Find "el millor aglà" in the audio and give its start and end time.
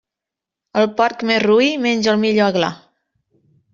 2.17-2.71